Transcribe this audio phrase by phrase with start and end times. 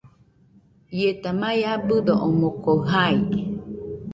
[0.99, 3.15] Ieta mai abɨdo omoɨko jai.